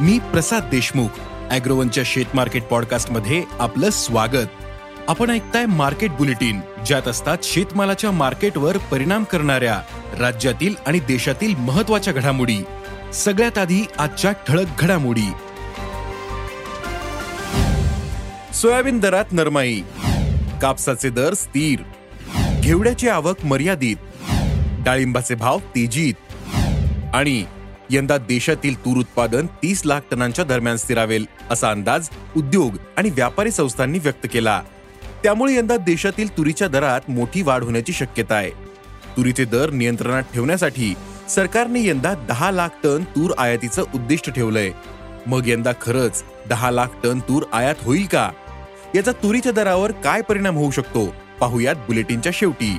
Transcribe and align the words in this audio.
मी 0.00 0.18
प्रसाद 0.18 0.62
देशमुख 0.70 1.08
अॅग्रोवनच्या 1.50 2.02
शेत 2.06 2.24
मार्केट 2.34 2.62
पॉडकास्टमध्ये 2.62 3.44
आपलं 3.58 3.90
स्वागत. 3.90 4.46
आपण 5.08 5.30
ऐकताय 5.30 5.66
मार्केट 5.66 6.10
बुलेटिन 6.10 6.60
ज्यात 6.86 7.08
असतात 7.08 7.38
शेतमालाच्या 7.42 8.10
मार्केटवर 8.10 8.76
परिणाम 8.76 9.24
करणाऱ्या 9.24 9.82
राज्यातील 10.18 10.74
आणि 10.86 10.98
देशातील 10.98 11.54
महत्त्वाच्या 11.54 12.12
घडामोडी. 12.12 12.58
सगळ्यात 13.14 13.58
आधी 13.58 13.82
आजच्या 13.98 14.32
ठळक 14.32 14.66
घडामोडी. 14.78 15.32
सोयाबीन 18.54 18.98
दरात 18.98 19.24
नरमाई. 19.32 19.80
कापसाचे 20.62 21.10
दर 21.10 21.34
स्थिर. 21.34 21.78
घेवड्याची 22.60 23.08
आवक 23.08 23.44
मर्यादित. 23.44 23.96
डाळिंबाचे 24.78 25.34
भाव 25.34 25.58
तेजीत. 25.58 26.14
आणि 27.14 27.44
यंदा 27.90 28.18
देशातील 28.18 28.84
तूर 28.84 28.96
उत्पादन 28.96 29.46
तीस 29.46 29.82
लाख 29.86 30.00
टनांच्या 30.10 30.44
दरम्यान 30.44 30.76
स्थिरावेल 30.76 31.26
असा 31.50 31.70
अंदाज 31.70 32.08
उद्योग 32.36 32.76
आणि 32.96 33.10
व्यापारी 33.10 33.50
संस्थांनी 33.50 33.98
व्यक्त 33.98 34.26
केला. 34.32 34.62
त्यामुळे 35.22 35.54
यंदा 35.54 35.76
देशातील 35.76 36.36
तुरीच्या 36.36 36.68
दरात 36.68 37.00
मोठी 37.08 37.42
वाढ 37.42 37.62
होण्याची 37.62 37.92
शक्यता 37.92 38.34
आहे. 38.34 38.50
तुरीचे 39.16 39.44
दर 39.44 39.70
नियंत्रणात 39.70 40.22
ठेवण्यासाठी 40.34 40.94
सरकारने 41.28 41.88
यंदा 41.88 42.14
दहा 42.14 42.50
लाख 42.50 42.68
टन 42.84 43.04
तूर 43.04 43.30
आयातीचं 43.38 43.82
उद्दिष्ट 43.94 44.30
ठेवलंय. 44.30 44.70
मग 45.26 45.48
यंदा 45.48 45.72
खरंच 45.80 46.24
दहा 46.48 46.70
लाख 46.70 46.86
टन 47.04 47.18
तूर 47.18 47.42
आयात 47.52 47.74
होईल 47.82 48.06
का? 48.06 48.30
याचा 48.94 49.12
तुरीच्या 49.12 49.52
दरावर 49.52 49.92
काय 49.92 50.20
परिणाम 50.20 50.56
होऊ 50.56 50.70
शकतो? 50.70 51.14
पाहुयात 51.40 51.74
बुलेटिनच्या 51.74 52.32
शेवटी. 52.34 52.78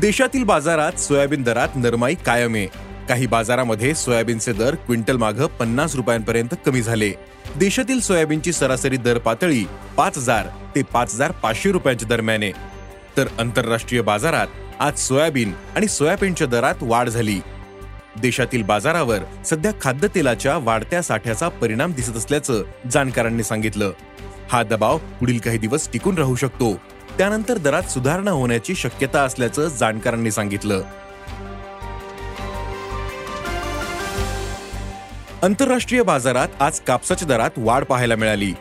देशातील 0.00 0.44
बाजारात 0.44 0.92
सोयाबीन 0.92 1.42
दरात 1.42 1.68
नरमाई 1.76 2.14
कायम 2.14 2.54
आहे. 2.54 2.66
काही 3.08 3.26
बाजारामध्ये 3.26 3.94
सोयाबीनचे 3.94 4.52
दर 4.52 4.74
क्विंटल 4.74 5.16
माग 5.16 5.32
पन्नास 5.32 5.94
रुपयांपर्यंत 5.94 6.54
कमी 6.66 6.82
झाले. 6.82 7.12
देशातील 7.56 8.00
सोयाबीनची 8.00 8.52
सरासरी 8.52 8.96
दर 8.96 9.18
पातळी 9.18 9.64
पाच 9.96 10.18
हजार 10.18 10.46
ते 10.74 10.82
पाच 10.82 11.14
हजार 11.14 11.30
पाचशे 11.30 11.72
रुपयांच्या 11.72 12.08
दरम्यान 12.08 12.42
आहे. 12.42 12.52
तर 13.16 13.26
आंतरराष्ट्रीय 13.38 14.00
बाजारात 14.00 14.46
आज 14.80 14.98
सोयाबीन 14.98 15.52
आणि 15.76 15.88
सोयाबीनच्या 15.88 16.46
दरात 16.46 16.74
वाढ 16.80 17.08
झाली. 17.08 17.40
देशातील 18.20 18.62
बाजारावर 18.62 19.18
सध्या 19.44 19.72
खाद्यतेलाच्या 19.82 20.56
वाढत्या 20.56 21.02
साठ्याचा 21.02 21.48
परिणाम 21.48 21.92
दिसत 21.92 22.16
असल्याचं 22.16 22.62
जाणकारांनी 22.90 23.42
सांगितलं. 23.42 23.92
हा 24.50 24.62
दबाव 24.62 24.98
पुढील 24.98 25.38
काही 25.38 25.58
दिवस 25.58 25.92
टिकून 25.92 26.18
राहू 26.18 26.36
शकतो. 26.36 26.80
त्यानंतर 27.18 27.58
दरात 27.58 27.82
सुधारणा 27.82 28.30
होण्याची 28.30 28.74
शक्यता 28.74 29.22
असल्याचं 29.22 29.68
जाणकारांनी 29.68 30.30
सांगितलं. 30.30 30.82
आंतरराष्ट्रीय 35.42 36.02
बाजारात 36.02 36.48
आज 36.60 36.80
कापसाच्या 36.80 37.28
दरात 37.28 37.50
वाढ 37.56 37.84
पाहायला 37.84 38.16
मिळाली. 38.16 38.52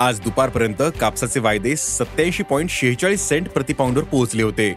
आज 0.00 0.20
दुपारपर्यंत 0.20 0.82
कापसाचे 1.00 1.40
वायदे 1.40 1.76
सत्याऐंशी 1.76 2.42
पॉईंट 2.42 2.70
शेहेचाळीस 2.70 3.28
सेंट 3.28 3.48
प्रतिपाऊंडवर 3.48 4.04
पोहोचले 4.04 4.42
होते. 4.42 4.74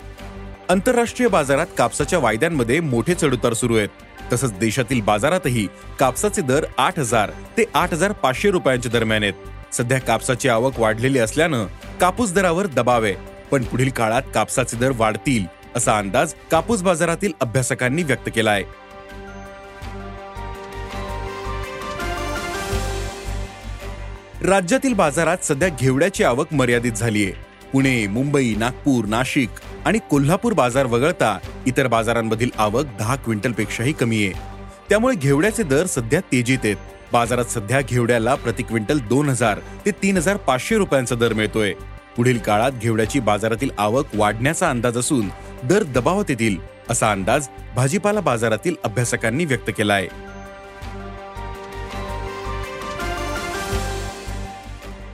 आंतरराष्ट्रीय 0.70 1.30
बाजारात 1.30 1.68
कापसाच्या 1.78 2.20
वायद्यांमध्ये 2.20 2.80
मोठे 2.80 3.14
चढउतार 3.14 3.54
सुरू 3.54 3.76
आहेत. 3.76 3.90
तसंच 4.34 4.58
देशातील 4.58 5.02
बाजारातही 5.02 5.68
कापसाचे 6.00 6.42
दर 6.42 6.66
आठ 6.78 7.00
हजार 7.00 7.32
ते 7.58 7.64
आठ 7.74 7.94
हजार 7.94 8.12
पाचशे 8.12 8.52
रुपयांच्या 8.52 8.92
दरम्यान 8.92 9.24
आहेत. 9.24 9.34
सध्या 9.74 10.00
कापसाची 10.00 10.50
आवक 10.50 10.80
वाढलेली 10.80 11.20
असल्यानं 11.20 11.66
कापूस 12.02 12.34
दरावर 12.34 12.68
दबाव 12.68 13.04
आहे. 13.04 13.35
पण 13.52 13.64
पुढील 13.64 13.90
काळात 13.90 14.22
कापसाचे 14.34 14.78
दर 14.78 14.92
वाढतील 14.96 15.46
असा 15.76 15.98
अंदाज 15.98 16.34
कापूस 16.52 16.82
बाजारातील 16.84 17.32
अभ्यासकांनी 17.42 18.04
व्यक्त 18.04 18.30
केला 18.36 18.52
आहे 18.52 18.64
राज्यातील 24.44 24.94
बाजारात 24.94 25.46
सध्या 25.46 25.68
घेवड्याची 25.80 26.24
आवक 26.24 26.54
मर्यादित 26.54 26.92
झालीय. 26.92 27.30
पुणे 27.72 28.06
मुंबई 28.08 28.54
नागपूर 28.56 29.06
नाशिक 29.06 29.50
आणि 29.86 30.00
कोल्हापूर 30.10 30.54
बाजार 30.54 30.86
वगळता 30.86 31.38
इतर 31.66 31.88
बाजारांमधील 31.88 32.50
आवक 32.58 32.86
दहा 33.00 33.16
क्विंटल 33.16 33.52
पेक्षाही 33.52 33.92
कमी 33.92 34.24
आहे 34.26 34.34
त्यामुळे 34.90 35.16
घेवड्याचे 35.16 35.64
दर 35.64 35.86
सध्या 35.86 36.20
तेजीत 36.32 36.58
आहेत. 36.64 36.76
बाजारात 37.14 37.46
सध्या 37.46 37.82
घेवड्याला 37.82 38.36
प्रति 38.36 38.64
क्विंटल 38.64 39.00
दोन 39.10 39.30
हजार 39.30 39.60
ते 39.86 39.92
तीन 40.04 40.18
हजार 40.18 40.38
पाचशे 40.38 40.78
रुपयांचा 40.78 41.16
दर 41.16 41.34
मिळतोय. 41.34 41.74
पुढील 42.18 42.38
काळात 42.38 42.72
घेवड्याची 42.72 43.20
बाजारातील 43.20 43.70
आवक 43.78 44.16
वाढण्याचा 44.16 44.70
अंदाज 44.70 44.98
असून 44.98 45.30
दर 45.64 45.84
दबावात 45.84 46.30
येतील 46.30 46.58
असा 46.90 47.12
अंदाज 47.12 47.48
भाजीपाला 47.76 48.20
बाजारातील 48.20 48.76
अभ्यासकांनी 48.84 49.46
व्यक्त 49.46 49.72
केला 49.78 49.94
आहे 49.94 50.08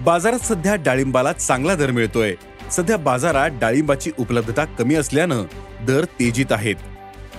बाजारात 0.01 0.39
सध्या 0.39 0.75
डाळिंबाला 0.75 1.31
चांगला 1.33 1.75
दर 1.75 1.91
मिळतोय. 1.91 2.33
सध्या 2.71 2.97
बाजारात 2.97 3.49
डाळिंबाची 3.61 4.11
उपलब्धता 4.19 4.63
कमी 4.65 4.95
असल्यानं 4.95 5.43
दर 5.85 6.05
तेजीत 6.19 6.51
आहेत. 6.51 6.75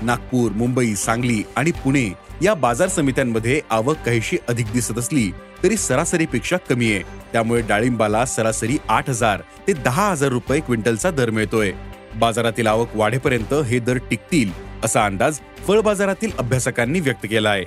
नागपूर 0.03 0.53
मुंबई 0.53 0.95
सांगली 0.95 1.43
आणि 1.57 1.71
पुणे 1.71 2.09
या 2.43 2.55
बाजार 2.55 2.89
समित्यांमध्ये 2.89 3.61
आवक 3.71 3.97
काहीशी 4.07 4.37
अधिक 4.49 4.73
दिसत 4.73 4.99
असली 4.99 5.31
तरी 5.63 5.77
सरासरीपेक्षा 5.77 6.57
कमी 6.69 6.93
आहे. 6.93 7.03
त्यामुळे 7.33 7.61
डाळिंबाला 7.69 8.25
सरासरी 8.27 8.77
आठ 8.89 9.09
हजार 9.11 9.43
ते 9.67 9.73
दहा 9.73 10.11
हजार 10.11 10.29
रुपये 10.29 10.61
क्विंटलचा 10.61 11.11
दर 11.11 11.31
मिळतोय. 11.31 11.73
बाजारातील 12.17 12.67
आवक 12.67 12.97
वाढेपर्यंत 12.97 13.55
हे 13.67 13.79
दर 13.79 13.99
टिकतील 14.11 14.51
असा 14.85 15.05
अंदाज 15.07 15.39
फळ 15.67 15.81
बाजारातील 15.81 16.31
अभ्यासकांनी 16.39 17.01
व्यक्त 17.01 17.27
केला 17.31 17.51
आहे 17.51 17.65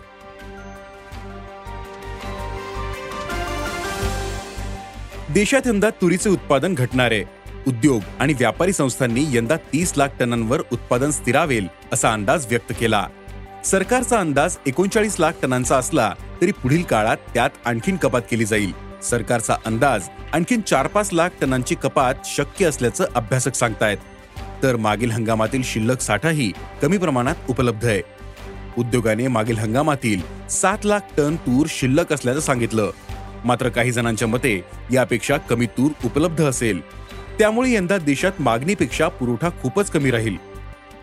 देशात 5.33 5.67
यंदा 5.67 5.89
तुरीचे 6.01 6.29
उत्पादन 6.29 6.73
घटणार 6.73 7.11
आहे. 7.11 7.23
उद्योग 7.67 8.01
आणि 8.19 8.33
व्यापारी 8.33 8.73
संस्थांनी 8.73 9.25
यंदा 9.29 9.55
तीस 9.73 9.93
लाख 9.97 10.09
टनांवर 10.19 10.61
उत्पादन 10.71 11.11
स्थिरावेल 11.11 11.67
असा 11.93 12.11
अंदाज 12.13 12.45
व्यक्त 12.49 12.73
केला. 12.79 13.07
सरकारचा 13.65 14.19
अंदाज 14.19 14.57
एकोणचाळीस 14.65 15.15
लाख 15.19 15.31
टनांचा 15.41 15.77
असला 15.77 16.13
तरी 16.41 16.51
पुढील 16.51 16.83
काळात 16.83 17.17
त्यात 17.33 17.49
आणखीन 17.65 17.97
कपात 17.97 18.21
केली 18.31 18.45
जाईल. 18.45 18.73
सरकारचा 19.03 19.55
अंदाज 19.65 20.07
आणखीन 20.33 20.61
चार 20.61 20.87
पाच 20.87 21.13
लाख 21.13 21.29
टनांची 21.41 21.75
कपात 21.75 22.15
शक्य 22.25 22.65
असल्याचं 22.65 23.05
अभ्यासक 23.15 23.55
सांगतायत. 23.55 23.97
तर 24.63 24.75
मागील 24.75 25.11
हंगामातील 25.11 25.61
शिल्लक 25.63 26.01
साठाही 26.01 26.51
कमी 26.81 26.97
प्रमाणात 26.97 27.35
उपलब्ध 27.49 27.85
आहे. 27.85 28.01
उद्योगाने 28.77 29.27
मागील 29.27 29.57
हंगामातील 29.57 30.47
सात 30.47 30.85
लाख 30.85 30.99
टन 31.17 31.35
तूर 31.35 31.67
शिल्लक 31.69 32.13
असल्याचं 32.13 32.41
सांगितलं. 32.41 32.91
मात्र 33.45 33.69
काही 33.69 33.91
जणांच्या 33.91 34.27
मते 34.27 34.63
यापेक्षा 34.93 35.37
कमी 35.37 35.65
तूर 35.65 35.91
उपलब्ध 36.05 36.45
असेल. 36.45 36.81
त्यामुळे 37.39 37.73
यंदा 37.73 37.97
देशात 37.97 38.31
मागणीपेक्षा 38.39 39.07
पुरवठा 39.07 39.49
खूपच 39.61 39.91
कमी 39.91 40.11
राहील. 40.11 40.35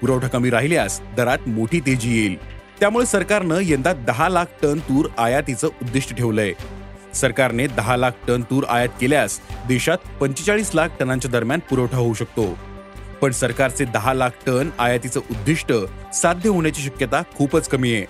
पुरवठा 0.01 0.29
कमी 0.29 0.51
राहिल्यास 0.51 1.01
दरात 1.17 1.39
मोठी 1.47 1.81
तेजी 1.81 2.19
येईल. 2.19 2.52
त्यामुळे 2.81 3.07
सरकारनं 3.07 3.59
यंदा 3.63 3.93
दहा 3.93 4.29
लाख 4.29 4.45
टन 4.63 4.79
तूर 4.79 5.09
आयातीचं 5.19 5.67
उद्दिष्ट 5.67 6.15
ठेवलंय. 6.15 6.53
सरकारने 7.15 7.67
दहा 7.67 7.97
लाख 7.97 8.11
टन 8.29 8.43
तूर 8.43 8.65
आयात 8.69 8.89
केल्यास 9.01 9.41
देशात 9.69 9.99
पंचेचाळीस 10.21 10.71
लाख 10.75 10.89
टनांच्या 11.01 11.31
दरम्यान 11.31 11.61
पुरवठा 11.71 11.97
होऊ 11.97 12.15
शकतो. 12.15 12.59
पण 13.21 13.31
सरकारचे 13.31 13.85
दहा 13.85 14.15
लाख 14.15 14.31
टन 14.47 14.71
आयातीचं 14.79 15.21
उद्दिष्ट 15.31 15.73
साध्य 16.15 16.49
होण्याची 16.49 16.83
शक्यता 16.83 17.23
खूपच 17.35 17.69
कमी 17.69 17.95
आहे. 17.95 18.07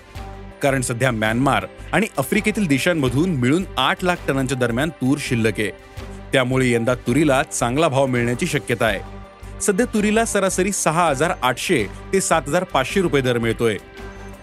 कारण 0.63 0.81
सध्या 0.81 1.11
म्यानमार 1.11 1.67
आणि 1.93 2.07
आफ्रिकेतील 2.19 2.67
देशांमधून 2.67 3.31
मिळून 3.31 3.65
आठ 3.77 4.05
लाख 4.05 4.17
टनांच्या 4.29 4.59
दरम्यान 4.59 4.89
तूर 4.89 5.19
शिल्लक 5.21 5.53
आहे. 5.59 5.71
त्यामुळे 6.33 6.71
यंदा 6.71 6.95
तुरीला 6.95 7.43
चांगला 7.43 7.89
भाव 7.89 8.07
मिळण्याची 8.07 8.47
शक्यता 8.47 8.87
आहे. 8.87 9.01
सध्या 9.61 9.87
तुरीला 9.87 10.25
सरासरी 10.25 10.73
सहा 10.73 11.07
हजार 11.09 11.33
आठशे 11.43 11.87
ते 12.13 12.21
सात 12.21 12.43
हजार 12.47 12.65
पाचशे 12.65 13.01
रुपये 13.01 13.23
दर 13.23 13.39
मिळतोय. 13.39 13.77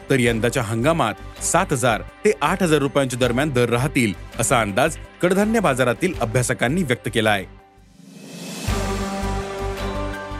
तर 0.09 0.19
यंदाच्या 0.19 0.63
हंगामात 0.63 1.43
सात 1.43 1.65
हजार 1.71 2.01
ते 2.25 2.31
आठ 2.41 2.63
हजार 2.63 2.79
रुपयांच्या 2.79 3.19
दरम्यान 3.19 3.49
दर 3.49 3.69
राहतील 3.69 4.13
असा 4.39 4.61
अंदाज 4.61 4.97
कडधान्य 5.21 5.59
बाजारातील 5.59 6.13
अभ्यासकांनी 6.21 6.83
व्यक्त 6.83 7.09
केला 7.13 7.29
आहे 7.29 7.57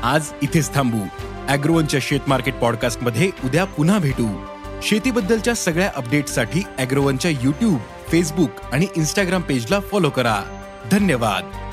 आज 0.04 0.32
इथेच 0.42 0.74
थांबू. 0.74 1.00
अॅग्रोवनच्या 1.48 2.00
शेत 2.04 2.20
मार्केट 2.28 2.54
पॉडकास्टमध्ये 2.54 3.30
उद्या 3.46 3.64
पुन्हा 3.66 4.00
भेटू. 4.00 4.28
शेतीबद्दलच्या 4.84 5.54
सगळ्या 5.54 5.90
अपडेट्ससाठी 5.96 6.64
अॅग्रोवनच्या 6.78 7.32
युट्यूब 7.32 7.80
फेसबुक 8.12 8.50
आणि 8.72 8.88
इन्स्टाग्राम 8.98 9.42
पेजला 9.42 9.80
फॉलो 9.80 10.10
करा. 10.10 10.42
धन्यवाद. 10.92 11.69